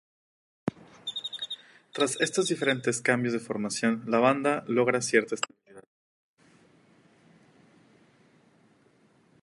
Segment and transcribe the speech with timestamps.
[1.93, 5.83] Tras estos diferentes cambios de formación, la banda logra cierta estabilidad.